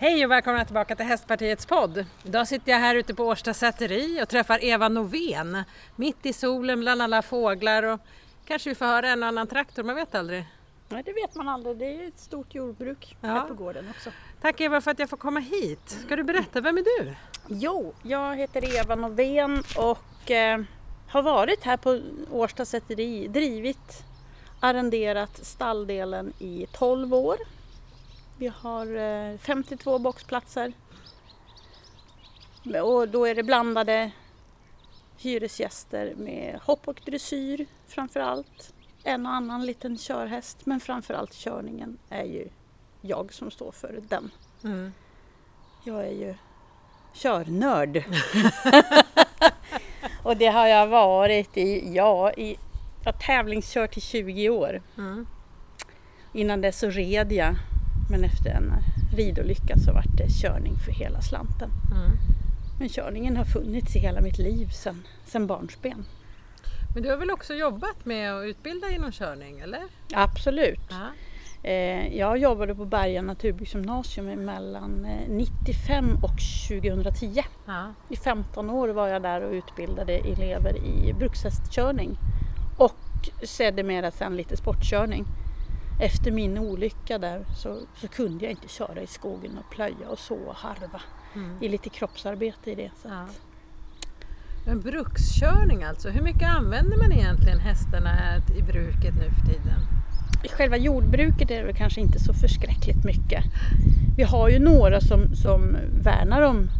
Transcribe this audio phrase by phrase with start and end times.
[0.00, 2.04] Hej och välkomna tillbaka till Hästpartiets podd.
[2.24, 5.62] Idag sitter jag här ute på Årsta säteri och träffar Eva Novén.
[5.96, 8.00] Mitt i solen bland alla fåglar och
[8.44, 10.44] kanske vi får höra en och annan traktor, man vet aldrig.
[10.88, 11.76] Nej, det vet man aldrig.
[11.78, 13.28] Det är ett stort jordbruk Ja.
[13.28, 14.10] här på gården också.
[14.40, 15.90] Tack Eva för att jag får komma hit.
[16.06, 17.14] Ska du berätta, vem är du?
[17.48, 20.60] Jo, jag heter Eva Novén och eh,
[21.08, 24.02] har varit här på Årsta säteri, drivit,
[24.60, 27.36] arrenderat stalldelen i 12 år.
[28.38, 30.72] Vi har eh, 52 boxplatser.
[32.82, 34.10] Och då är det blandade
[35.16, 38.74] hyresgäster med hopp och dressyr framför allt.
[39.04, 42.48] En och annan liten körhäst men framför allt körningen är ju
[43.00, 44.30] jag som står för den.
[44.64, 44.92] Mm.
[45.84, 46.34] Jag är ju
[47.14, 48.02] körnörd.
[50.22, 52.58] och det har jag varit i, ja, i,
[53.04, 54.82] jag har tävlingskört i 20 år.
[54.98, 55.26] Mm.
[56.32, 57.54] Innan dess så red jag,
[58.10, 58.72] men efter en
[59.16, 61.70] ridolycka så vart det körning för hela slanten.
[61.92, 62.10] Mm.
[62.78, 66.04] Men körningen har funnits i hela mitt liv sedan, sedan barnsben.
[66.94, 69.82] Men du har väl också jobbat med att utbilda inom körning, eller?
[70.12, 70.80] Absolut.
[70.90, 71.08] Ja.
[71.62, 77.42] Eh, jag jobbade på Berga naturbruksgymnasium mellan eh, 95 och 2010.
[77.66, 77.94] Ja.
[78.08, 82.18] I 15 år var jag där och utbildade elever i brukshästkörning
[82.76, 85.24] och sedermera sen lite sportkörning.
[86.00, 90.18] Efter min olycka där så, så kunde jag inte köra i skogen och plöja och
[90.18, 91.00] så och harva.
[91.34, 91.56] Mm.
[91.60, 92.90] Det är lite kroppsarbete i det.
[93.02, 93.26] Så Ja.
[94.66, 99.80] Men brukskörning alltså, hur mycket använder man egentligen hästarna i bruket nu för tiden?
[100.44, 103.44] I själva jordbruket är det kanske inte så förskräckligt mycket.
[104.16, 106.70] Vi har ju några som, som värnar om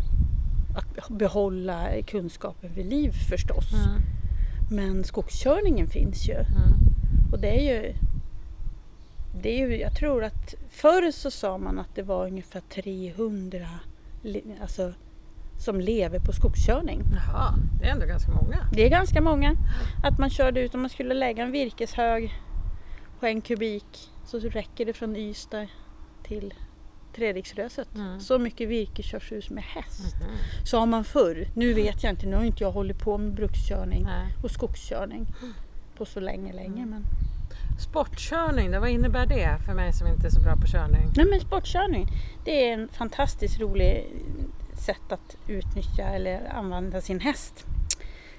[0.77, 3.73] att behålla kunskapen vid liv förstås.
[3.73, 4.03] Mm.
[4.71, 6.35] Men skogskörningen finns ju.
[6.35, 6.75] Mm.
[7.33, 7.95] Och det är ju,
[9.43, 13.67] det är ju, jag tror att förr så sa man att det var ungefär 300
[14.23, 14.93] li- alltså,
[15.59, 17.03] som lever på skogskörning.
[17.15, 18.59] Jaha, det är ändå ganska många.
[18.73, 19.55] Det är ganska många.
[20.05, 22.35] Att man körde ut, om man skulle lägga en virkeshög
[23.21, 25.67] på en kubik så räcker det från Ystad
[26.23, 26.55] till
[27.17, 27.95] Treriksröset.
[27.95, 28.21] Mm.
[28.21, 30.15] Så mycket virke körs ut med häst.
[30.21, 30.67] Mhm.
[30.67, 31.49] Sa man förr.
[31.55, 34.35] Nu vet jag inte, nu har inte jag hållit på med brukskörning Nej.
[34.43, 35.27] och skogskörning
[35.97, 36.87] på så länge, länge.
[36.87, 37.03] Men...
[37.79, 41.13] Sportkörning, då, vad innebär det för mig som inte är så bra på körning?
[41.17, 42.07] Nej men sportkörning,
[42.45, 44.07] det är en fantastiskt rolig
[44.73, 47.65] sätt att utnyttja eller använda sin häst.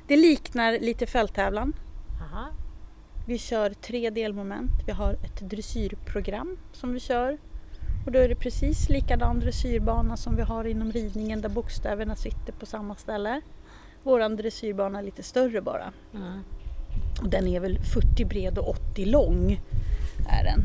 [0.08, 1.74] Det liknar lite fälttävlan.
[2.22, 2.48] Aha.
[3.28, 4.72] Vi kör tre delmoment.
[4.86, 7.38] Vi har ett dressyrprogram som vi kör.
[8.06, 12.54] Och då är det precis likadan dressyrbana som vi har inom ridningen där bokstäverna sitter
[12.54, 13.42] på samma ställe.
[14.04, 15.94] Våran dressyrbana är lite större bara.
[16.14, 16.44] Mm.
[17.22, 19.62] Och den är väl 40 bred och 80 lång.
[20.30, 20.62] Är den.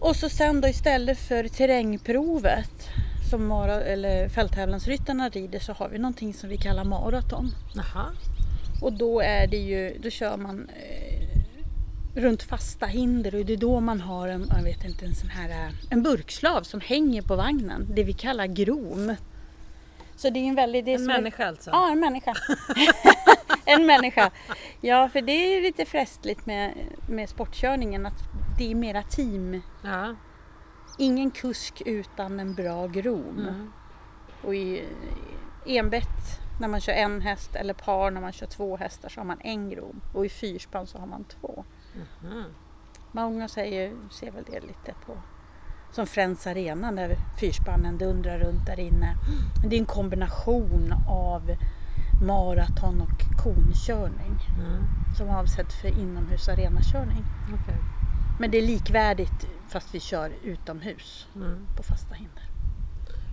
[0.00, 2.88] Och så sen då istället för terrängprovet
[3.30, 7.54] som mara, eller fälttävlansryttarna rider så har vi någonting som vi kallar maraton.
[7.74, 8.06] Jaha.
[8.82, 11.28] Och då är det ju, då kör man eh,
[12.20, 15.28] runt fasta hinder och det är då man har en, jag vet inte, en sån
[15.30, 17.86] här, eh, en burkslav som hänger på vagnen.
[17.94, 19.14] Det vi kallar grom.
[20.16, 20.84] Så det är en väldigt...
[20.84, 21.70] Det är En som en- människa alltså?
[21.70, 22.34] Ja, en människa.
[23.76, 24.30] en människa.
[24.80, 26.74] Ja, för det är lite frästligt med,
[27.06, 28.18] med sportkörningen att
[28.58, 29.62] det är mera team.
[29.82, 30.14] Ja.
[30.98, 33.38] Ingen kusk utan en bra grom.
[33.38, 33.72] Mm.
[34.42, 34.84] Och i
[35.66, 39.24] enbett när man kör en häst eller par när man kör två hästar så har
[39.24, 40.00] man en grom.
[40.14, 41.64] Och i fyrspann så har man två.
[41.94, 42.44] Mhm.
[43.12, 45.16] Många säger, ser väl det lite på
[45.92, 49.14] som Friends Arena där fyrspannen dundrar runt där inne.
[49.68, 51.42] Det är en kombination av
[52.22, 54.82] maraton och konkörning Mm.
[55.18, 57.24] som är avsedd för inomhus arenakörning.
[57.62, 57.76] Okej.
[58.40, 61.66] Men det är likvärdigt fast vi kör utomhus Mm.
[61.76, 62.42] på fasta hinder.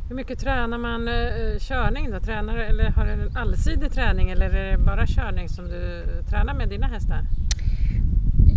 [0.09, 2.19] Hur mycket tränar man eh, körning då?
[2.19, 6.53] Tränar, eller har du en allsidig träning eller är det bara körning som du tränar
[6.53, 7.21] med dina hästar?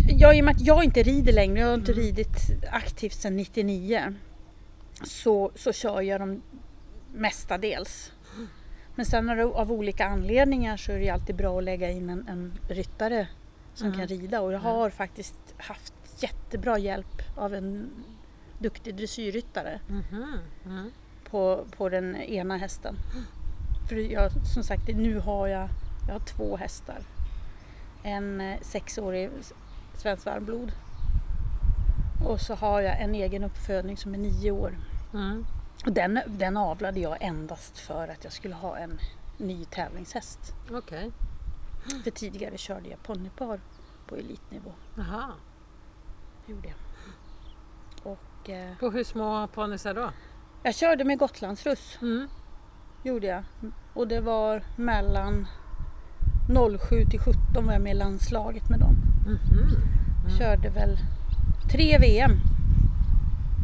[0.07, 2.03] Ja, i och med att jag inte rider längre, jag har inte Mm.
[2.03, 2.37] ridit
[2.71, 4.13] aktivt sedan 99,
[5.03, 6.41] så, så kör jag dem
[7.13, 8.11] mestadels.
[8.95, 12.27] Men sen det, av olika anledningar så är det alltid bra att lägga in en,
[12.27, 13.27] en ryttare
[13.73, 13.99] som Mm.
[13.99, 14.71] kan rida och jag Mm.
[14.75, 15.93] har faktiskt haft
[16.23, 17.89] jättebra hjälp av en
[18.59, 20.37] duktig dressyrryttare Mhm.
[20.65, 20.91] Mm.
[21.29, 22.95] på, på den ena hästen.
[23.89, 25.69] För jag, som sagt, nu har jag,
[26.07, 26.97] jag har två hästar.
[28.03, 29.29] En eh, sexårig
[29.97, 30.71] svensk varmblod.
[32.25, 34.71] Och så har jag en egen uppfödning som är nio år.
[35.13, 35.45] Mm.
[35.85, 38.99] Och den, den avlade jag endast för att jag skulle ha en
[39.37, 40.53] ny tävlingshäst.
[40.71, 41.11] Okej.
[42.03, 43.59] För tidigare körde jag ponnypar
[44.07, 44.71] på elitnivå.
[44.95, 45.31] Jaha.
[46.47, 46.77] Gjorde jag.
[48.11, 50.09] Och, eh, På hur små ponnysar då?
[50.63, 52.27] Jag körde med Gotlandsruss, Mm.
[53.03, 53.43] gjorde jag.
[53.93, 55.47] Och det var mellan
[56.89, 58.95] 07 till 17 var jag med i landslaget med dem.
[59.27, 60.37] Mhm.
[60.37, 60.97] Körde väl
[61.71, 62.31] tre VM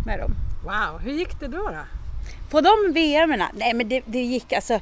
[0.06, 0.36] med dem.
[0.64, 1.58] Wow, hur gick det då?
[1.58, 1.99] då?
[2.50, 4.80] På de VMerna, nej men det, det gick alltså.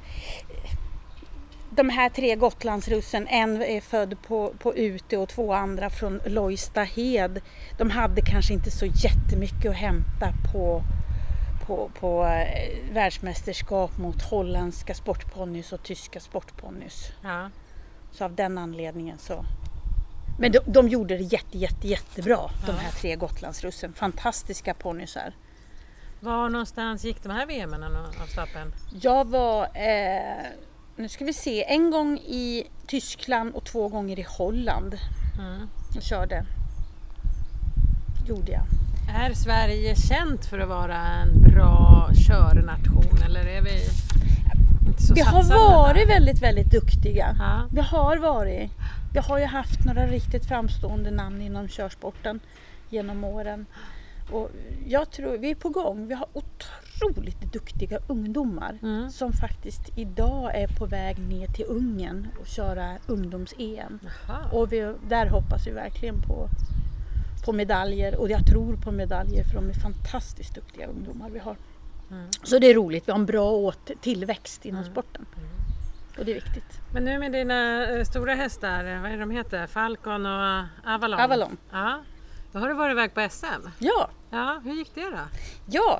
[1.69, 7.41] De här tre Gotlandsrussen, en är född på, på Ute och två andra från Lojstahed.
[7.77, 10.81] De hade kanske inte så jättemycket att hämta på,
[11.67, 17.11] på, på eh, världsmästerskap mot holländska sportponnys och tyska sportponnys.
[17.23, 17.49] Ja.
[18.11, 19.45] Så av den anledningen så.
[20.39, 22.77] Men de, de gjorde det jätte, jätte, jättebra, de Ja.
[22.77, 23.93] här tre Gotlandsrussen.
[23.93, 25.33] Fantastiska ponnysar.
[26.19, 28.71] Var någonstans gick de här VMen av stapeln?
[29.01, 30.45] Jag var, eh,
[30.95, 34.97] nu ska vi se, en gång i Tyskland och två gånger i Holland.
[35.39, 35.69] Mm.
[35.93, 36.45] Jag körde.
[38.27, 38.63] Gjorde jag.
[39.15, 43.79] Är Sverige känt för att vara en bra körnation eller är vi
[44.87, 46.13] inte så Vi har varit där?
[46.13, 47.35] väldigt, väldigt duktiga.
[47.39, 47.67] Ja.
[47.71, 48.71] Vi har varit.
[49.13, 52.39] Vi har ju haft några riktigt framstående namn inom körsporten
[52.89, 53.65] genom åren.
[54.31, 54.49] Och
[54.87, 56.07] jag tror, vi är på gång.
[56.07, 59.09] Vi har otroligt duktiga ungdomar Mm.
[59.09, 63.99] som faktiskt idag är på väg ner till Ungern och köra ungdoms-EM.
[64.51, 66.49] Och vi, där hoppas vi verkligen på,
[67.45, 71.55] på medaljer och jag tror på medaljer för de är fantastiskt duktiga ungdomar vi har.
[72.11, 72.27] Mm.
[72.43, 74.91] Så det är roligt, vi har en bra åt tillväxt inom Mm.
[74.91, 75.25] sporten.
[76.19, 76.81] Och det är viktigt.
[76.93, 79.67] Men nu med dina eh, stora hästar, eh, vad är de heter?
[79.67, 81.19] Falcon och Avalon?
[81.19, 81.57] Avalon.
[81.71, 81.99] Ja.
[82.51, 83.67] Då har du varit iväg på SM.
[83.79, 85.19] Ja, Ja, hur gick det då?
[85.65, 85.99] ja.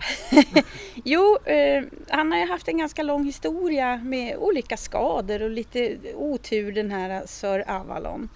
[1.05, 5.97] jo, eh, han har ju haft en ganska lång historia med olika skador och lite
[6.15, 8.29] otur den här Sir Avalon.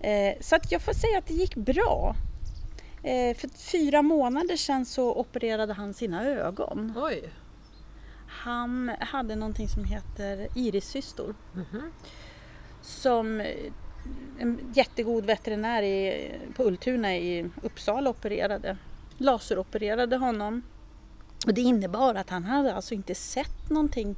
[0.00, 2.14] Eh, så att jag får säga att det gick bra.
[3.02, 6.92] Eh, för fyra månader sedan så opererade han sina ögon.
[6.96, 7.30] Oj!
[8.28, 11.34] Han hade någonting som heter irissystor.
[11.52, 11.92] Mhm.
[12.82, 13.72] Som eh,
[14.38, 18.76] en jättegod veterinär i, på Ultuna i Uppsala opererade.
[19.18, 20.62] Laseropererade honom.
[21.46, 24.16] Och det innebar att han hade alltså inte sett någonting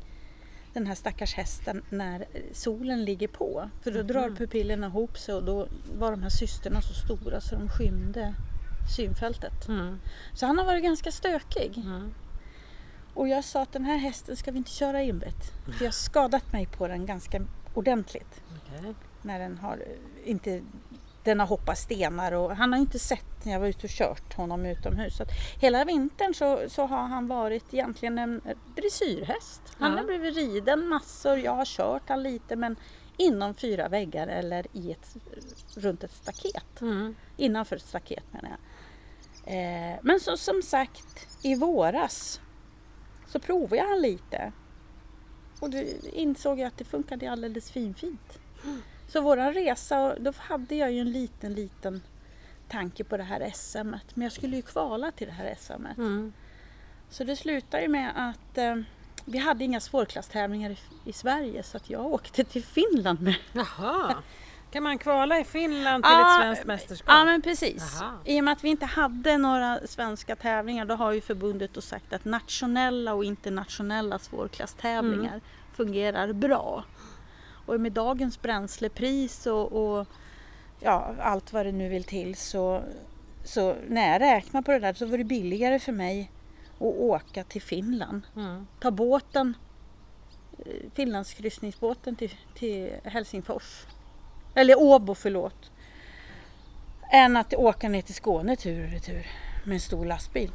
[0.72, 3.70] den här stackars hästen när solen ligger på.
[3.82, 4.36] För då drar Mhm.
[4.36, 5.66] pupillerna ihop sig och då
[5.98, 8.34] var de här cysterna så stora så de skymde
[8.96, 9.68] synfältet.
[9.68, 10.00] Mm.
[10.34, 11.78] Så han har varit ganska stökig.
[11.78, 12.14] Mm.
[13.14, 15.52] Och jag sa att den här hästen ska vi inte köra inbett.
[15.64, 18.40] För jag har skadat mig på den ganska ordentligt.
[18.56, 18.94] Okej.
[19.22, 19.84] När den har
[20.24, 20.62] inte
[21.24, 24.34] den har hoppat stenar och han har inte sett när jag var ute och kört
[24.34, 25.16] honom utomhus.
[25.16, 25.24] Så
[25.60, 28.40] hela vintern så, så har han varit egentligen en
[28.76, 29.62] dressyrhäst.
[29.78, 29.98] Han Ja.
[29.98, 32.76] har blivit riden massor, jag har kört han lite men
[33.16, 35.16] inom fyra väggar eller i ett,
[35.74, 36.80] runt ett staket.
[36.80, 37.14] Mm.
[37.36, 38.58] Innanför ett staket menar jag.
[39.44, 42.40] Eh, men så, som sagt, i våras
[43.26, 44.52] så provade jag han lite.
[45.60, 45.78] Och då
[46.12, 48.38] insåg jag att det funkade alldeles finfint.
[49.12, 52.02] Så våran resa, då hade jag ju en liten, liten
[52.68, 54.16] tanke på det här SMet.
[54.16, 55.98] Men jag skulle ju kvala till det här SMet.
[55.98, 56.32] Mm.
[57.10, 58.76] Så det slutade ju med att eh,
[59.24, 64.14] vi hade inga svårklasstävlingar i, i Sverige så att jag åkte till Finland med Jaha!
[64.72, 67.08] Kan man kvala i Finland till Ja, ett svenskt mästerskap?
[67.08, 67.96] Ja men precis.
[68.00, 68.12] Jaha.
[68.24, 71.80] I och med att vi inte hade några svenska tävlingar då har ju förbundet då
[71.80, 75.40] sagt att nationella och internationella svårklasstävlingar Mm.
[75.76, 76.84] fungerar bra.
[77.70, 80.06] Och med dagens bränslepris och, och
[80.80, 82.82] ja, allt vad det nu vill till så,
[83.44, 86.30] så när jag räknar på det där så var det billigare för mig
[86.74, 88.22] att åka till Finland.
[88.36, 88.66] Mm.
[88.80, 89.54] Ta båten,
[90.58, 93.86] eh, Finlandskryssningsbåten till, till Helsingfors.
[94.54, 95.70] Eller Åbo, förlåt.
[97.12, 99.26] Än att åka ner till Skåne tur och retur
[99.64, 100.50] med en stor lastbil.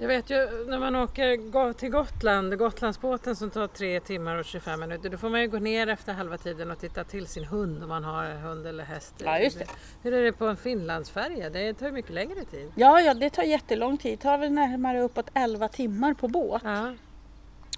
[0.00, 4.80] Jag vet ju när man åker till Gotland, Gotlandsbåten som tar 3 timmar och 25
[4.80, 7.82] minuter, då får man ju gå ner efter halva tiden och titta till sin hund
[7.82, 9.14] om man har hund eller häst.
[9.18, 9.66] Ja, just det.
[10.02, 11.50] Hur är det på en Finlandsfärja?
[11.50, 12.72] Det tar ju mycket längre tid.
[12.74, 14.18] Ja, ja, det tar jättelång tid.
[14.18, 16.62] Det tar väl närmare uppåt 11 timmar på båt.
[16.64, 16.94] Ja.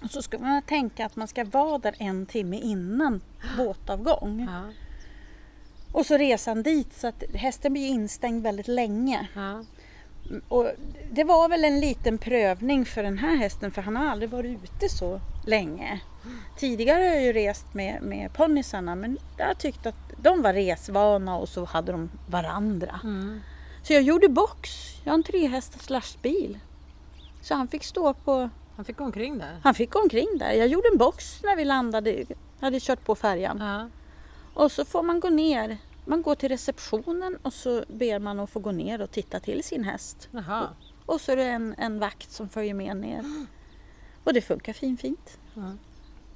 [0.03, 3.21] Och så ska man tänka att man ska vara där en timme innan
[3.57, 4.47] båtavgång.
[4.49, 4.73] Ja.
[5.91, 9.27] Och så resan dit så att hästen blir instängd väldigt länge.
[9.35, 9.63] Ja.
[10.47, 10.71] Och
[11.11, 14.63] det var väl en liten prövning för den här hästen för han har aldrig varit
[14.63, 15.99] ute så länge.
[16.57, 20.53] Tidigare har jag ju rest med, med ponnysarna men jag har tyckt att de var
[20.53, 22.99] resvana och så hade de varandra.
[23.03, 23.39] Mm.
[23.83, 24.69] Så jag gjorde box.
[25.03, 26.59] Jag har en trehästars lastbil.
[27.41, 29.59] Så han fick stå på, Han fick gå omkring där.
[29.63, 30.51] han fick gå omkring där.
[30.51, 32.25] Jag gjorde en box när vi landade,
[32.59, 33.57] hade kört på färjan.
[33.59, 33.89] Ja.
[34.53, 35.77] Och så får man gå ner.
[36.05, 39.63] Man går till receptionen och så ber man att få gå ner och titta till
[39.63, 40.29] sin häst.
[40.31, 40.69] Jaha.
[41.05, 43.23] Och så är det en, en vakt som följer med ner.
[44.23, 45.39] Och det funkar fin, fint.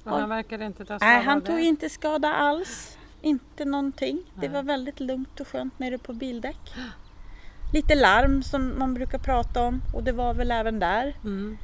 [0.04, 1.62] Och han verkade inte ta skada Nej, han tog det.
[1.62, 2.98] inte skada alls.
[3.22, 4.18] Inte någonting.
[4.34, 4.48] Det Nej.
[4.48, 6.74] var väldigt lugnt och skönt nere på bildäck.
[7.72, 11.16] Lite larm som man brukar prata om och det var väl även där.
[11.24, 11.58] Mm.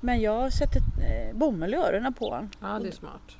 [0.00, 2.50] Men jag sätter eh, bomull i öronen på honom.
[2.60, 3.36] Ja, det är smart.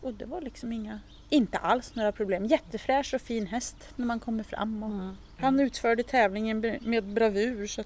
[0.00, 2.44] Och det var liksom inga, inte alls några problem.
[2.44, 4.82] Jättefräsch och fin häst när man kommer fram.
[4.82, 5.16] Och Mm.
[5.38, 7.84] Han utförde tävlingen med bravur så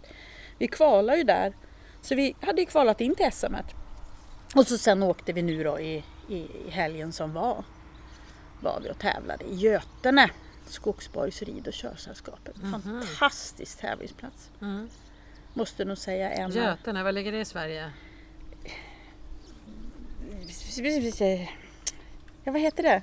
[0.58, 1.52] vi kvalar ju där.
[2.02, 3.54] Så vi hade ju kvalat in till SM.
[4.54, 7.64] Och så sen åkte vi nu då i, i, i helgen som var.
[8.60, 10.30] Var vi och tävlade i Götene.
[10.66, 12.54] Skogsborgs rid och körsällskapet.
[12.72, 14.50] Fantastisk tävlingsplats.
[14.60, 14.88] Mm.
[15.54, 17.92] Måste nog säga en Götene, var ligger det i Sverige?
[22.44, 23.02] Ja, vad heter det?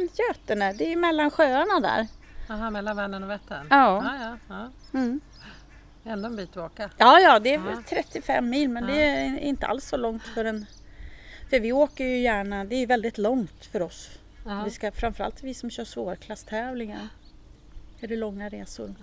[0.00, 2.06] Men Götene, det är mellan sjöarna där.
[2.48, 3.66] Aha, mellan Vänern och Vättern?
[3.70, 4.02] Ja.
[4.04, 4.98] Ja, ja, ja.
[4.98, 5.20] Mm.
[6.04, 6.90] Ändå en bit att åka.
[6.96, 7.82] Ja, ja, det är Ja.
[7.88, 8.94] 35 mil men Ja.
[8.94, 10.66] det är inte alls så långt för en...
[11.50, 14.10] För vi åker ju gärna, det är väldigt långt för oss.
[14.64, 17.08] Vi ska, framförallt vi som kör svårklasstävlingar.
[18.00, 18.94] Är det långa resor.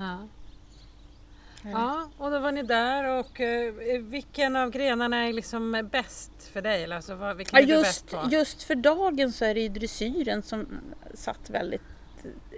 [1.63, 2.09] Ja.
[2.17, 6.93] Och då var ni där och eh, vilken av grenarna är liksom bäst för dig?
[6.93, 8.29] Alltså, vad, vilken Ja, är just, bäst på?
[8.31, 10.67] just för dagen så är det ju dressyren som
[11.13, 11.81] satt väldigt,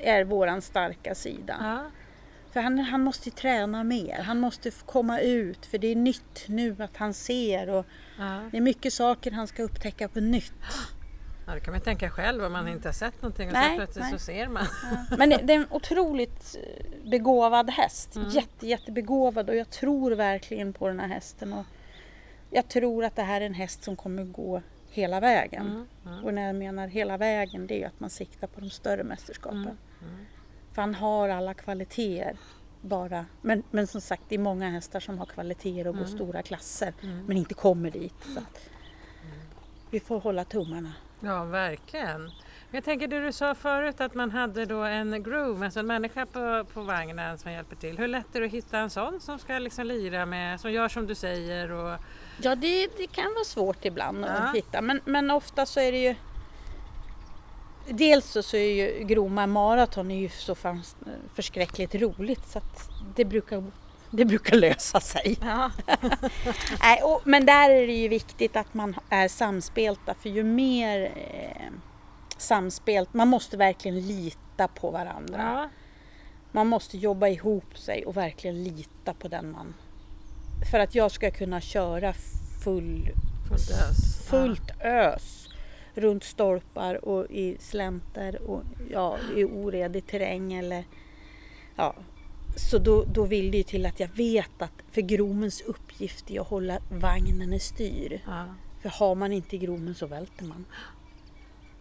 [0.04, 1.58] är våran starka sida.
[1.62, 1.92] Ja.
[2.54, 6.76] För han, han måste träna mer, han måste komma ut för det är nytt nu
[6.80, 7.86] att han ser och
[8.18, 8.42] Ja.
[8.52, 10.54] det är mycket saker han ska upptäcka på nytt.
[11.50, 13.76] Ja, det kan man tänka själv om man inte har sett någonting och Nej, så
[13.76, 14.12] plötsligt nej.
[14.12, 14.66] så ser man.
[15.18, 18.16] Men det, är en otroligt eh, begåvad häst.
[18.16, 18.30] Mm.
[18.30, 21.54] Jätte, jättebegåvad och jag tror verkligen på den här hästen.
[21.54, 21.66] Och
[22.50, 25.68] jag tror att det här är en häst som kommer gå hela vägen.
[25.68, 28.70] Mm, mm, Och när jag menar hela vägen det är att man siktar på de
[28.70, 29.62] större mästerskapen.
[29.62, 30.26] Mm, mm.
[30.74, 32.38] För han har alla kvaliteter.
[32.82, 33.26] Bara.
[33.42, 36.16] Men, men som sagt det är många hästar som har kvaliteter och går Mm.
[36.18, 37.26] stora klasser Mm.
[37.26, 38.14] men inte kommer dit.
[38.36, 38.42] Så
[39.92, 40.94] vi får hålla tummarna.
[41.22, 42.22] Ja, verkligen.
[42.22, 45.88] Men jag tänker det du sa förut att man hade då en groom, alltså en
[45.88, 47.98] människa på, på vagnen som hjälper till.
[47.98, 50.88] Hur lätt är det att hitta en sån som ska liksom lira med, som gör
[50.90, 51.72] som du säger?
[51.72, 52.00] Och,
[52.42, 54.28] Ja, det, det kan vara svårt ibland Ja.
[54.30, 56.16] att hitta men, men ofta så är det ju
[57.92, 60.56] Dels så, så är ju Groma Marathon är ju så
[61.34, 63.64] förskräckligt roligt så att det brukar,
[64.12, 65.38] det brukar lösa sig.
[65.42, 65.72] ja.
[66.82, 71.12] Nej, och, men där är det ju viktigt att man är samspelta för ju mer
[71.16, 71.72] eh,
[72.38, 75.38] samspelt, man måste verkligen lita på varandra.
[75.38, 75.70] ja.
[76.52, 79.74] Man måste jobba ihop sig och verkligen lita på den man...
[80.72, 82.14] För att jag ska kunna köra
[82.64, 83.10] full,
[83.48, 84.28] Fullt ös.
[84.30, 85.50] fullt ös
[85.94, 90.84] runt stolpar och i slänter och ja, i oredig terräng eller
[91.76, 91.96] ja.
[92.70, 96.42] Så då, då vill det ju till att jag vet att för gromens uppgift är
[96.42, 98.22] att hålla vagnen i styr.
[98.26, 98.46] Ja.
[98.82, 100.66] För har man inte gromen så välter man.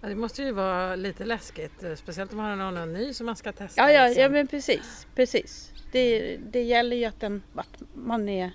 [0.01, 3.27] Ja, det måste ju vara lite läskigt, eh, speciellt om man har någon ny som
[3.27, 3.81] man ska testa.
[3.81, 4.23] Ja, ja, liksom.
[4.23, 5.07] ja men precis.
[5.15, 5.73] precis.
[5.93, 8.51] Det, det gäller ju att, den, att man, är,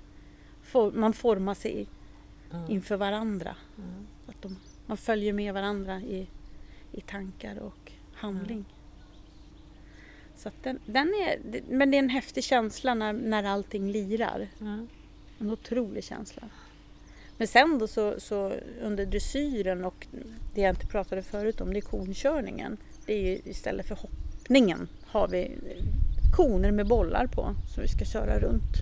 [0.61, 1.87] for, man formar sig
[2.53, 2.71] Mm.
[2.71, 3.55] inför varandra.
[3.77, 4.07] Mm.
[4.27, 6.27] Att de, man följer med varandra i,
[6.91, 8.65] i tankar och handling.
[10.37, 14.47] Så den, den är, men det är en häftig känsla när, när allting lirar.
[14.61, 14.87] Mm.
[15.39, 16.43] En otrolig känsla.
[17.37, 20.07] Men sen då så, så under dressyren och
[20.55, 22.77] det jag inte pratade förut om, det är konkörningen.
[23.05, 25.51] Det är ju istället för hoppningen har vi
[26.35, 28.73] koner med bollar på som vi ska köra runt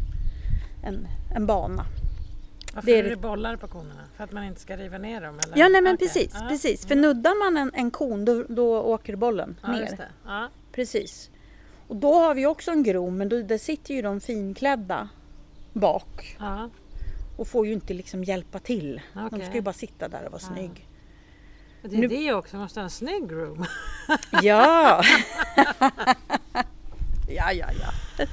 [0.83, 1.85] en, en bana.
[2.73, 4.03] Varför Det är är det- bollar på konerna?
[4.15, 5.39] För att man inte ska riva ner dem?
[5.45, 5.57] Eller?
[5.57, 6.07] Ja, nej men Okej.
[6.07, 6.45] precis, Ja.
[6.49, 6.85] precis.
[6.85, 10.09] För nuddar man en, en kon då, då åker bollen just ner.
[10.25, 10.49] Ja.
[10.71, 11.29] Precis.
[11.91, 15.09] Och då har vi också en grom, men då, där sitter ju de finklädda
[15.73, 16.69] bak Ja.
[17.37, 19.01] och får ju inte liksom hjälpa till.
[19.13, 19.45] De Okej.
[19.45, 20.47] ska ju bara sitta där och vara Ja.
[20.55, 20.87] snygg.
[21.81, 23.65] Det är Nu- det också, man måste ha en snygg groom.
[24.41, 25.01] Ja!
[27.29, 28.25] ja, ja, ja.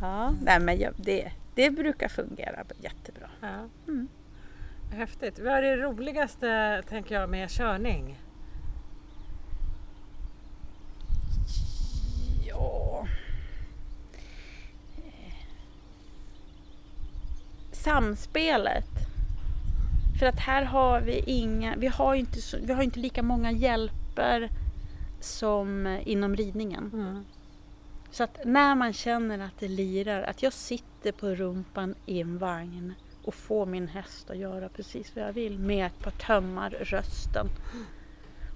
[0.00, 3.28] ja nej, men jag, det, det brukar fungera jättebra.
[3.40, 3.68] Ja.
[3.88, 4.08] Mm.
[4.92, 5.38] Häftigt.
[5.38, 8.18] Vad är det roligaste, tänker jag, med körning?
[12.48, 13.06] Ja...
[17.86, 18.88] Samspelet.
[20.18, 23.52] För att här har vi inga, vi har ju inte, vi har inte lika många
[23.52, 24.50] hjälper
[25.20, 26.90] som eh, inom ridningen.
[26.92, 27.24] Mm.
[28.10, 32.38] Så att när man känner att det lirar, att jag sitter på rumpan i en
[32.38, 36.70] vagn och får min häst att göra precis vad jag vill med ett par tömmar
[36.70, 37.48] rösten.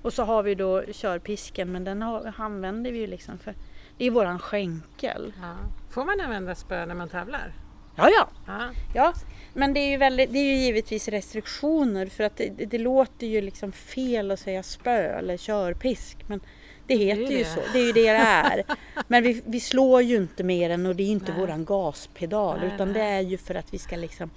[0.03, 3.55] Och så har vi då körpisken men den har, använder vi ju liksom för
[3.99, 5.33] det är våran skänkel.
[5.43, 5.57] Ja.
[5.91, 7.53] Får man använda spö när man tävlar?
[8.01, 8.29] Ja, ja.
[8.47, 8.71] Ja.
[8.95, 9.13] ja.
[9.55, 12.79] Men det är, ju väldigt, det är ju givetvis restriktioner för att det, det, det
[12.79, 16.17] låter ju liksom fel att säga spö eller körpisk.
[16.27, 16.41] Men
[16.87, 17.45] det heter ju ju det.
[17.45, 18.63] så, det är ju det det är.
[19.09, 21.41] Men vi, vi slår ju inte mer än och det är inte Nej.
[21.41, 23.17] våran gaspedal Nej, utan det nej.
[23.17, 24.31] är ju för att vi ska liksom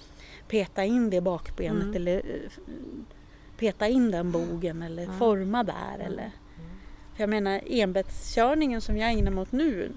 [0.47, 1.95] peta in det bakbenet Mm.
[1.95, 2.21] eller
[3.57, 5.19] peta in den bogen eller Mm.
[5.19, 6.31] forma där eller.
[7.15, 9.91] För jag menar enbetskörningen som jag ägnar mig åt nu,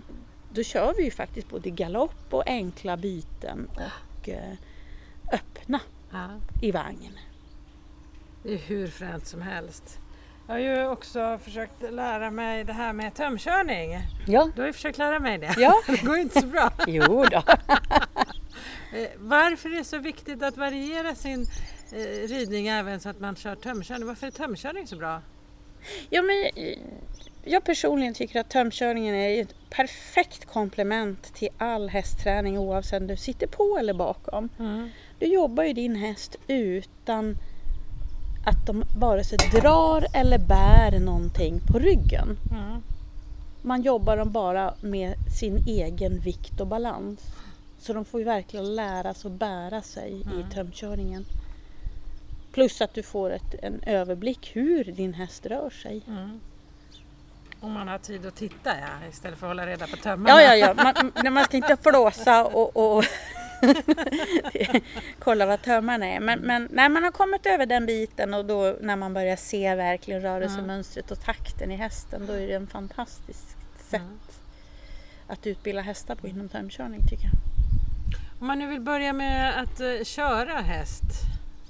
[0.56, 4.52] då kör vi ju faktiskt både galopp och enkla byten och eh,
[5.32, 5.80] öppna
[6.12, 6.28] Ja.
[6.62, 7.18] i vagn.
[8.42, 9.98] Det är hur fränt som helst.
[10.46, 13.98] Jag har ju också försökt lära mig det här med tömkörning.
[14.26, 15.54] Ja, Du har ju försökt lära mig det.
[15.58, 15.72] ja.
[15.86, 16.72] Det går ju inte så bra.
[16.86, 17.42] jo då.
[18.92, 21.46] Eh, Varför är det så viktigt att variera sin
[21.92, 24.06] eh, ridning även så att man kör tömkörning?
[24.06, 25.22] Varför är tömkörning så bra?
[26.10, 26.36] Ja, men
[27.46, 33.16] jag personligen tycker att tömkörningen är ett perfekt komplement till all hästträning oavsett om du
[33.16, 34.48] sitter på eller bakom.
[35.18, 37.36] Du jobbar ju din häst utan
[38.46, 42.38] att de vare sig drar eller bär någonting på ryggen.
[42.50, 42.82] Mm.
[43.62, 47.20] Man jobbar dem bara med sin egen vikt och balans.
[47.78, 50.40] Så de får ju verkligen lära sig att bära sig Mm.
[50.40, 51.24] i tömkörningen.
[52.52, 56.02] Plus att du får ett, en överblick hur din häst rör sig.
[56.08, 56.40] Mm.
[57.66, 60.42] Om man har tid att titta ja, istället för att hålla reda på tömmarna.
[60.42, 60.92] Ja, ja, ja.
[61.24, 63.04] Man, man ska inte flåsa och, och
[65.18, 66.20] kolla vad tömmarna är.
[66.20, 69.74] Men, men när man har kommit över den biten och då när man börjar se
[69.74, 73.56] verkligen rörelsemönstret och takten i hästen, då är det en fantastiskt
[73.90, 74.18] sätt Mm.
[75.26, 77.32] att utbilda hästar på inom tömkörning tycker jag.
[78.40, 81.02] Om man nu vill börja med att eh, köra häst.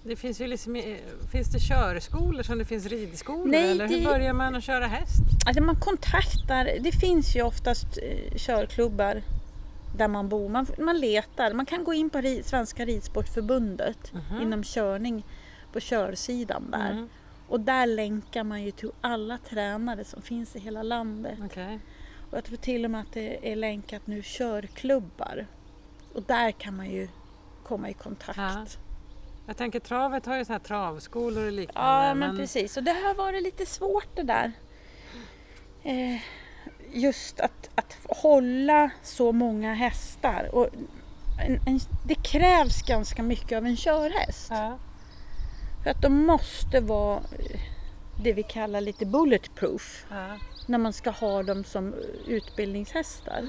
[0.09, 0.97] Det finns, ju liksom, eh,
[1.33, 3.47] finns det körskolor som det finns ridskolor?
[3.47, 5.21] Nej, eller hur det- börjar man att köra häst?
[5.47, 9.23] Alltså man kontaktar, det finns ju oftast eh, körklubbar
[9.97, 10.49] där man bor.
[10.49, 14.43] Man, man letar, man kan gå in på Svenska Ridsportförbundet Mhm.
[14.43, 15.25] inom körning
[15.73, 16.91] på körsidan där.
[16.91, 17.09] Mm,
[17.49, 21.39] Och där länkar man ju till alla tränare som finns i hela landet.
[21.45, 21.81] okej.
[22.31, 25.47] Och jag tror till och med att det är länkat nu körklubbar.
[26.13, 27.09] Och där kan man ju
[27.65, 28.39] komma i kontakt.
[28.39, 28.67] Ja,
[29.47, 31.91] Jag tänker travet har ju såna här travskolor och liknande.
[32.15, 32.77] men, precis.
[32.77, 34.53] Och det har varit lite svårt det där.
[35.83, 36.21] Eh,
[36.93, 40.49] just att, att hålla så många hästar.
[40.53, 40.69] Och
[41.47, 44.51] en, en, det krävs ganska mycket av en körhäst.
[44.51, 44.79] Ja.
[45.83, 47.61] För att de måste vara eh,
[48.25, 50.07] det vi kallar lite bulletproof.
[50.11, 50.39] Ja.
[50.67, 51.95] när man ska ha dem som
[52.27, 53.45] utbildningshästar.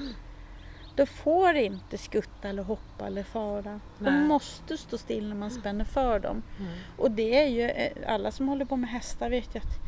[0.98, 3.80] Då får inte skutta eller hoppa eller fara.
[3.98, 4.12] Nej.
[4.12, 6.42] De måste stå still när man spänner för dem.
[6.58, 6.72] Mm.
[6.96, 9.78] Och det är ju, eh, alla som håller på med hästar vet ju att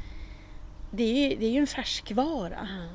[0.91, 2.69] det är ju, det är ju en färskvara.
[2.71, 2.89] Mm.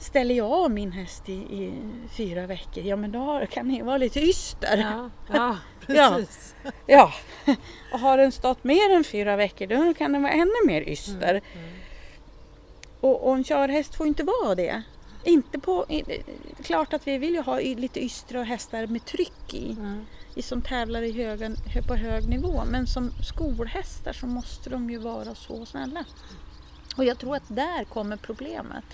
[0.00, 1.72] Ställer jag av min häst i, i
[2.16, 4.76] fyra veckor, ja men då kan det vara lite yster.
[4.76, 5.10] Ja.
[5.34, 5.56] ja,
[5.94, 6.14] Ja.
[6.16, 6.54] precis.
[6.86, 7.12] Ja.
[7.92, 11.40] Och har den stått mer än fyra veckor då kan det vara ännu mer yster.
[11.54, 11.68] Mm.
[13.00, 14.82] Och, och en körhäst får inte vara det.
[15.24, 15.86] Inte på,
[16.64, 20.06] klart att vi vill ju ha lite ystra och hästar med tryck i, Mm.
[20.34, 22.62] i som tävlar i höga, hö- på hög nivå.
[22.70, 26.04] Men som skolhästar så måste de ju vara så snälla.
[26.96, 28.84] Och jag tror att där kommer problemet.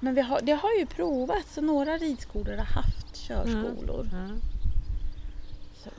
[0.00, 4.08] Men vi har, det har ju provats och några ridskolor har haft körskolor.
[4.12, 4.40] Mm.
[5.74, 5.90] Så.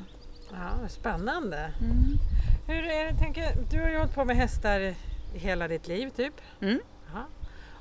[0.52, 1.58] Ja, spännande.
[1.82, 2.20] Mm.
[2.68, 4.96] Hur är det, tänker, du har ju hållit på med hästar
[5.34, 6.34] hela ditt liv typ.
[6.62, 6.80] Mm.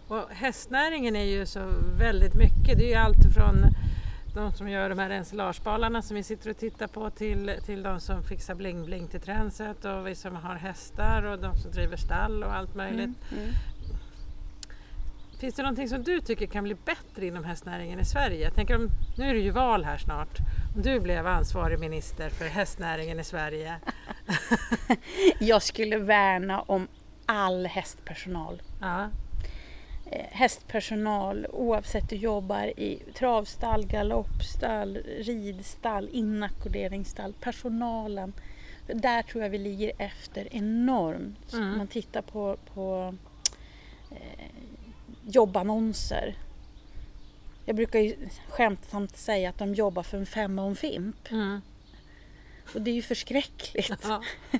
[0.09, 2.79] Och hästnäringen är ju så väldigt mycket.
[2.79, 3.67] Det är ju allt från
[4.35, 8.01] de som gör de här ensilagebalarna som vi sitter och tittar på till, till de
[8.01, 12.43] som fixar bling-bling till tränset och vi som har hästar och de som driver stall
[12.43, 13.11] och allt möjligt.
[13.33, 13.45] Mm.
[13.45, 13.55] Mm.
[15.41, 18.45] Finns det någonting som du tycker kan bli bättre inom hästnäringen i Sverige?
[18.45, 18.89] Jag tänker om,
[19.19, 20.39] nu är det ju val här snart.
[20.77, 23.77] Om du blev ansvarig minister för hästnäringen i Sverige.
[25.39, 26.89] Jag skulle värna om
[27.27, 28.63] all hästpersonal.
[28.81, 29.09] Ja.
[30.15, 38.33] Eh, hästpersonal oavsett du jobbar i travstall, galoppstall, ridstall, inackorderingsstall, personalen.
[38.87, 41.53] Där tror jag vi ligger efter enormt.
[41.53, 41.73] Mm.
[41.73, 43.15] Om man tittar på, på
[44.11, 44.47] eh,
[45.27, 46.35] jobbannonser.
[47.65, 48.17] Jag brukar ju
[48.49, 51.31] skämtsamt säga att de jobbar för en femma och en fimp.
[51.31, 51.61] Mm.
[52.75, 54.01] Och det är ju förskräckligt.
[54.03, 54.23] Ja.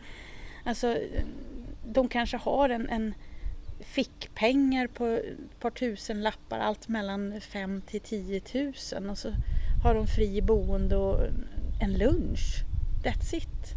[0.67, 0.99] Alltså,
[1.87, 3.15] de kanske har en, en
[3.81, 9.33] fickpengar på ett par tusen lappar, allt mellan 5 till 10 tusen och så
[9.85, 11.27] har de fri boende och
[11.83, 12.65] en lunch.
[13.05, 13.75] That's it.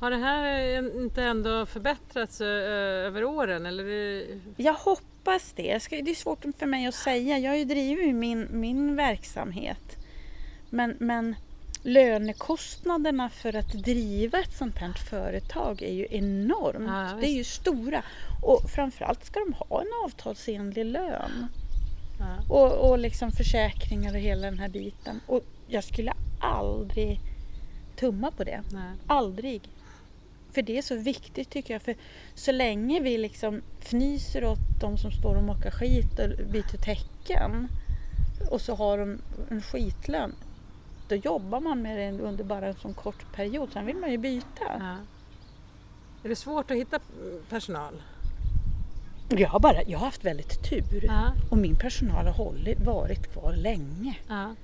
[0.00, 3.66] Har det här inte ändå förbättrats över åren?
[3.66, 4.24] Eller?
[4.56, 5.88] Jag hoppas det.
[5.90, 7.38] Det är svårt för mig att säga.
[7.38, 9.96] Jag har ju min, min verksamhet.
[10.70, 11.36] Men, men
[11.82, 16.88] lönekostnaderna för att driva ett sånt här företag är ju enormt.
[16.88, 18.02] Ja, det är ju stora.
[18.42, 21.46] Och framförallt ska de ha en avtalsenlig lön.
[22.18, 22.54] Ja.
[22.54, 25.20] Och, och liksom försäkringar och hela den här biten.
[25.26, 27.20] Och jag skulle aldrig
[27.96, 28.62] tumma på det.
[28.72, 28.92] Nej.
[29.06, 29.62] Aldrig.
[30.52, 31.82] För det är så viktigt tycker jag.
[31.82, 31.94] För
[32.34, 37.68] så länge vi liksom fnyser åt de som står och mockar skit och byter tecken
[38.50, 39.18] och så har de
[39.50, 40.34] en skitlön.
[41.10, 43.72] Då jobbar man med det under bara en sån kort period.
[43.72, 44.64] Sen vill man ju byta.
[44.78, 44.96] Ja.
[46.24, 46.98] Är det svårt att hitta
[47.48, 48.02] personal?
[49.28, 51.04] Jag, har bara, jag har haft väldigt tur.
[51.06, 51.32] Ja.
[51.50, 54.18] Och min personal har hållit, varit kvar länge.
[54.28, 54.54] Ja.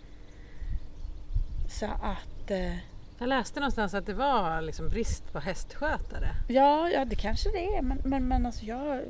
[1.69, 2.51] Så att...
[2.51, 2.77] Eh,
[3.19, 6.29] Jag läste någonstans att det var liksom brist på hästskötare.
[6.49, 7.83] Ja, ja det kanske det är.
[7.83, 9.03] Men, men, men alltså jag...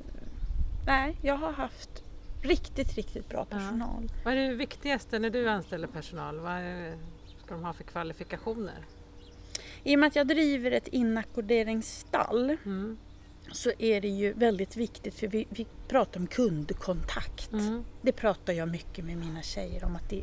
[0.86, 2.02] Nej, jag har haft
[2.42, 3.56] riktigt, riktigt bra Ja.
[3.56, 4.08] personal.
[4.24, 6.40] Vad är det viktigaste när du anställer personal?
[6.40, 6.96] Vad är det,
[7.46, 8.86] ska de ha för kvalifikationer?
[9.84, 12.98] I och med att jag driver ett inackorderingsstall Mm.
[13.52, 17.52] så är det ju väldigt viktigt för vi, vi pratar om kundkontakt.
[17.52, 17.84] Mm.
[18.02, 20.22] Det pratar jag mycket med mina tjejer om att det,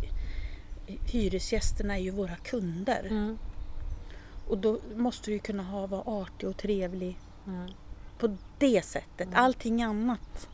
[1.11, 3.07] hyresgästerna är ju våra kunder.
[3.09, 3.37] Mm.
[4.47, 7.69] Och då måste du ju kunna ha, vara artig och trevlig Mm.
[8.19, 9.27] på det sättet.
[9.27, 9.39] Mm.
[9.39, 10.49] Allting annat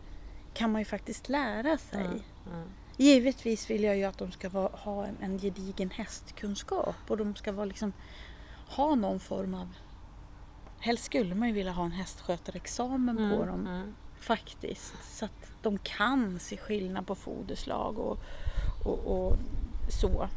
[0.54, 2.08] kan man ju faktiskt lära sig.
[3.00, 7.36] Givetvis vill jag ju att de ska vara, ha en, en gedigen hästkunskap och de
[7.36, 7.94] ska vara liksom,
[8.68, 9.68] ha någon form av...
[10.80, 13.48] Helst skulle man ju vilja ha en hästskötarexamen på Mm.
[13.48, 13.96] dem Mm.
[14.20, 14.94] faktiskt.
[15.18, 18.20] Så att de kan se skillnad på foderslag och,
[18.86, 19.38] och, och
[20.02, 20.28] så.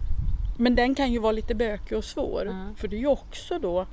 [0.59, 2.43] Men den kan ju vara lite bökig och svår.
[2.47, 2.75] Mm.
[2.75, 3.87] För det är ju också då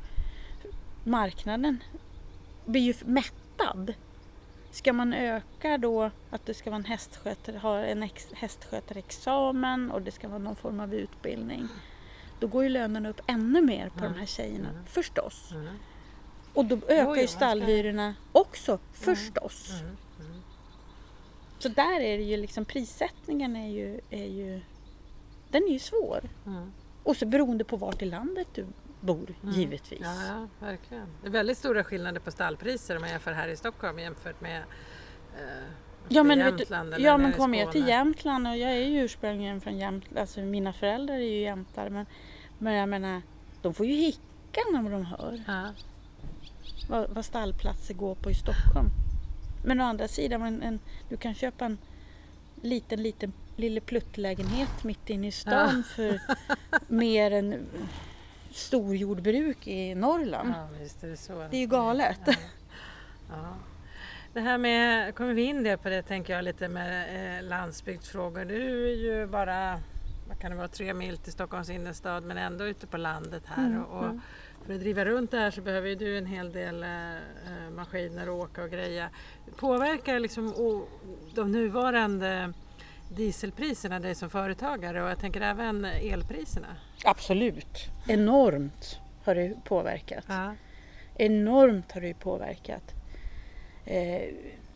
[1.04, 1.84] marknaden
[2.66, 3.94] blir ju mättad.
[4.72, 10.02] Ska man öka då att det ska vara en hästskötare, ha en ex, hästskötarexamen och
[10.02, 11.68] det ska vara någon form av utbildning.
[12.40, 14.14] Då går ju lönerna upp ännu mer på Mm.
[14.14, 14.86] de här tjejerna, Mm.
[14.86, 15.52] förstås.
[15.52, 15.74] Mm.
[16.54, 19.72] Och då ökar ju stallhyrorna också, förstås.
[21.60, 24.62] Så där är det ju liksom prissättningen är ju, är ju
[25.52, 26.30] den är ju svår.
[26.46, 26.72] Mm.
[27.04, 28.66] Och så beroende på vart i landet du
[29.02, 29.56] bor Mm.
[29.56, 30.00] givetvis.
[30.04, 31.06] Ja, ja, verkligen.
[31.22, 34.58] Det är väldigt stora skillnader på stallpriser om man jämför här i Stockholm jämfört med
[35.38, 35.64] eh,
[36.10, 37.88] Ja men, du, Jämtland eller ja, men i kom jag till.
[37.88, 42.06] Jämtland och jag är ju ursprungligen från Jämtland, alltså mina föräldrar är ju jämtar men,
[42.58, 43.22] men jag menar,
[43.62, 45.70] de får ju hicka när de hör Ja.
[46.90, 48.88] vad, vad stallplatser går på i Stockholm.
[49.66, 51.78] Men å andra sidan, en, en, du kan köpa en
[52.62, 56.20] liten, liten lille pluttlägenhet mitt inne i stan för
[56.88, 57.66] mer än
[58.60, 60.54] storjordbruk i Norrland.
[60.58, 61.48] ja, visst är det så.
[61.50, 62.20] Det är ju galet.
[62.26, 62.34] Ja.
[63.30, 63.56] Ja.
[64.34, 68.46] Det här med, kommer vi in det på det tänker jag lite med eh, landsbygdsfrågor.
[68.46, 69.80] Du är ju bara,
[70.28, 73.66] vad kan det vara, tre mil till Stockholms innerstad men ändå ute på landet här.
[73.66, 74.22] Mm, och, och mm.
[74.66, 77.70] För att driva runt det här så behöver ju du en hel del eh, eh,
[77.76, 79.10] maskiner och åka och greja.
[79.56, 80.88] Påverkar liksom o,
[81.36, 82.54] de nuvarande
[83.10, 86.76] dieselpriserna dig som företagare och jag tänker även elpriserna?
[87.04, 87.90] Absolut.
[88.08, 90.26] Enormt har det påverkat.
[90.28, 90.56] Ja.
[91.16, 92.94] Enormt har det påverkat.
[93.86, 94.22] Eh,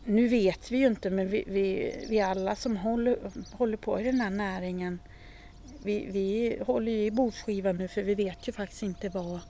[0.04, 3.18] nu vet vi ju inte men vi, vi, vi alla som håller,
[3.52, 4.98] håller på i den här näringen
[5.84, 9.40] vi, vi håller ju i bordsskivan nu för vi vet ju faktiskt inte vad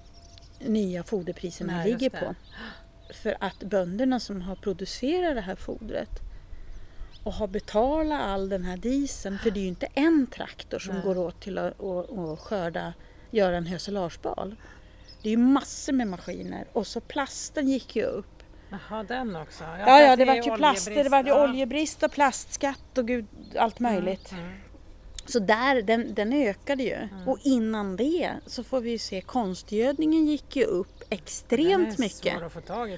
[0.59, 2.35] nya foderpriserna Nej, ligger på.
[3.15, 6.11] För att bönderna som har producerat det här fodret
[7.25, 10.95] och har betalat all den här dieseln, för det är ju inte en traktor som
[10.95, 11.05] Nej.
[11.05, 12.93] går åt till att att- att skörda,
[13.31, 14.57] göra en höselagebal.
[15.23, 18.27] Det är ju massor med maskiner och så plasten gick ju upp.
[18.71, 19.65] Jaha, den också?
[19.65, 21.45] Jag Ja, ja, det är var ju plaster, det var ju ja.
[21.49, 23.27] oljebrist och plastskatt och gud,
[23.59, 24.33] allt möjligt.
[24.33, 24.57] Mm, mm.
[25.27, 27.09] Så där, den, den ökade ju.
[27.27, 32.39] Och innan det så får vi ju se, konstgödningen gick ju upp extremt mycket.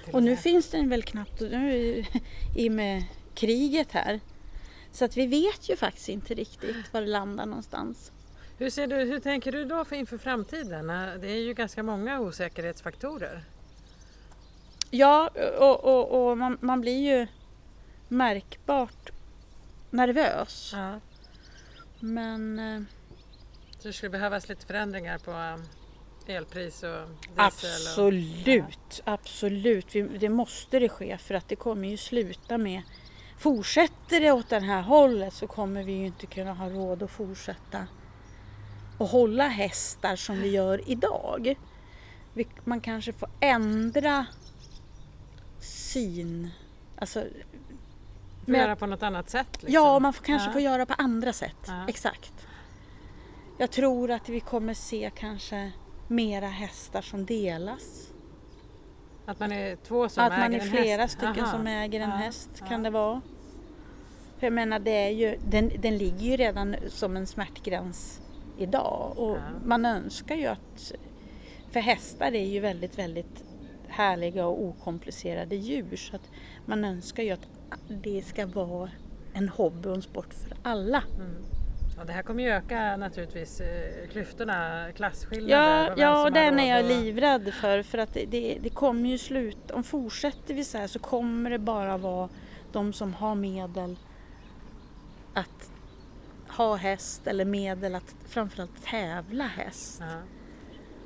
[0.05, 2.05] till Och nu finns den väl knappt, nu
[2.57, 3.05] i och med
[3.37, 4.20] kriget här.
[4.92, 8.12] Så att vi vet ju faktiskt inte riktigt var det landar någonstans.
[8.59, 10.87] Hur, ser du, hur tänker du då för inför framtiden?
[11.20, 13.44] Det är ju ganska många osäkerhetsfaktorer.
[14.90, 17.27] Ja, och, och, och man, man blir ju
[18.09, 19.11] märkbart
[19.90, 20.70] nervös.
[20.75, 21.01] Ja.
[22.01, 22.83] Men eh,
[23.79, 25.68] Så det skulle behövas lite förändringar på um,
[26.27, 27.03] elpris och diesel?
[27.31, 27.46] Och,
[28.07, 29.87] absolut, absolut.
[30.20, 32.83] Det måste det ske för att det kommer ju sluta med
[33.38, 37.11] Fortsätter det åt det här hållet så kommer vi ju inte kunna ha råd att
[37.11, 37.87] fortsätta
[38.99, 41.55] och hålla hästar som vi gör idag.
[42.64, 44.27] Man kanske får ändra
[45.61, 46.51] sin...
[46.99, 49.49] Alltså, Får Men- göra på något annat sätt?
[49.53, 49.72] Liksom.
[49.72, 50.53] Ja, man får kanske Ja.
[50.53, 51.57] får göra på andra sätt.
[51.66, 51.85] Ja.
[51.88, 52.33] Exakt.
[53.59, 55.72] Jag tror att vi kommer se kanske
[56.09, 58.12] mera hästar som delas.
[59.27, 61.15] Att man är två som att äger man är en flera häst?
[61.15, 61.53] stycken Aha.
[61.53, 62.67] som äger en Ja, häst ja.
[62.67, 63.21] kan det vara.
[64.39, 68.21] För jag menar det är ju, den, den ligger ju redan som en smärtgräns
[68.59, 69.41] idag och Ja.
[69.65, 70.93] man önskar ju att,
[71.71, 73.45] för hästar är ju väldigt väldigt
[73.89, 76.31] härliga och okomplicerade djur så att
[76.67, 77.49] man önskar ju att
[77.89, 78.91] det ska vara
[79.35, 81.03] en hobby och en sport för alla.
[81.17, 81.37] Mm.
[81.98, 85.94] Ja, det här kommer ju öka naturligtvis eh, klyftorna, klasskillnader.
[85.96, 87.82] Ja, ja den är jag och- livrädd för.
[87.82, 89.70] För att det, det, det kommer ju slut.
[89.70, 92.28] Om fortsätter vi så här så kommer det bara vara
[92.72, 93.96] de som har medel
[95.35, 95.70] att
[96.48, 99.98] ha häst eller medel att framförallt tävla häst.
[100.00, 100.18] Ja.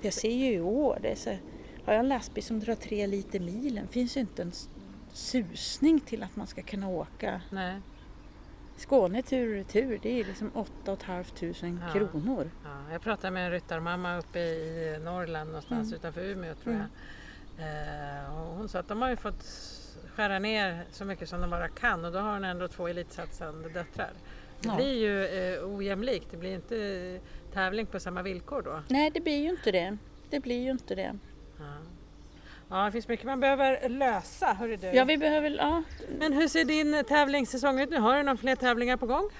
[0.02, 1.30] Jag ser ju i år, det är så,
[1.84, 4.52] har jag en lastbil som drar tre liter milen finns ju inte en
[5.12, 7.80] susning till att man ska kunna åka Nej.
[8.80, 9.98] Skåne tur och retur.
[10.02, 11.24] Det är liksom 8 500
[11.86, 11.92] Ja.
[11.92, 12.50] kronor.
[12.64, 15.96] Ja, jag pratade med en ryttarmamma uppe i Norrland någonstans Mm.
[15.98, 16.84] utanför Umeå tror jag.
[17.66, 19.44] Eh, och hon sa att de har ju fått
[20.14, 23.68] skära ner så mycket som de bara kan och då har hon ändå två elitsatsande
[23.68, 24.10] döttrar.
[24.60, 24.76] Det Ja.
[24.76, 27.20] blir ju eh, ojämlikt, det blir inte
[27.52, 28.82] tävling på samma villkor då.
[28.88, 29.96] Nej, det blir ju inte det.
[30.30, 31.18] Det blir ju inte det.
[31.58, 31.64] Ja.
[32.70, 34.46] Ja, det finns mycket man behöver lösa.
[34.46, 34.86] Hörru du.
[34.86, 35.50] Ja, vi behöver...
[35.50, 35.82] Ja,
[36.18, 37.98] Men hur ser din tävlingssäsong ut nu?
[37.98, 39.30] Har du några fler tävlingar på gång?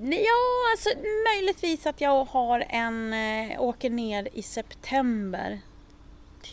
[0.00, 0.88] Ja, alltså
[1.34, 5.60] möjligtvis att jag har en, eh, åker ner i september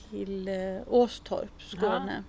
[0.09, 2.23] till eh, Åstorp, Skåne.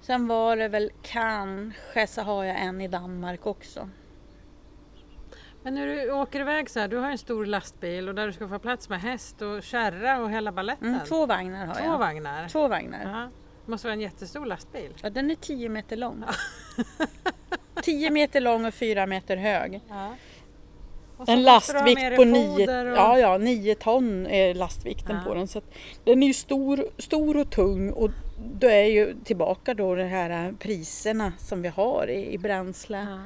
[0.00, 3.88] Sen var det väl kanske så har jag en i Danmark också.
[5.64, 8.32] Men när du åker iväg så här, du har en stor lastbil och där du
[8.32, 10.88] ska få plats med häst och kärra och hela baletten.
[10.88, 11.98] Mm, två vagnar har Två jag.
[11.98, 12.48] vagnar?
[12.48, 13.30] Två vagnar.
[13.64, 14.92] Det måste vara en jättestor lastbil.
[15.02, 16.24] Ja, den är 10 meter lång.
[17.82, 19.80] 10 meter lång och 4 meter hög.
[19.88, 20.14] Ja.
[21.26, 22.96] En lastvikt på 9 foder och...
[22.96, 25.22] ja, ja, 9 ton är lastvikten Ja.
[25.28, 25.48] på den.
[25.48, 25.60] Så
[26.04, 28.10] den är ju stor, stor och tung och
[28.54, 32.98] då är ju tillbaka då de här priserna som vi har i, i bränsle.
[33.10, 33.18] Ja,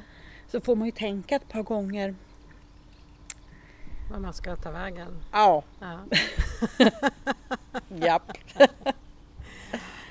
[0.51, 2.15] Så får man ju tänka ett par gånger.
[4.11, 5.25] Vad man ska ta vägen.
[5.33, 5.99] Ja, Ja.
[8.07, 8.33] japp.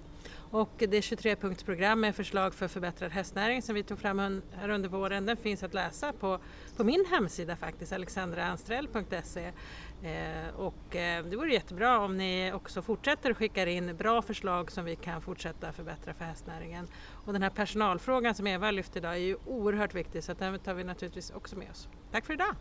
[0.51, 5.25] Och det 23-punktsprogram med förslag för förbättrad hästnäring som vi tog fram här under våren,
[5.25, 6.39] den finns att läsa på,
[6.77, 9.51] på min hemsida faktiskt, alexandraanstrell.se.
[10.03, 14.71] Eh, och eh, det vore jättebra om ni också fortsätter och skickar in bra förslag
[14.71, 16.87] som vi kan fortsätta förbättra för hästnäringen.
[17.25, 20.73] Och den här personalfrågan som Eva lyfte idag är ju oerhört viktig så den tar
[20.73, 21.89] vi naturligtvis också med oss.
[22.11, 22.55] Tack för idag!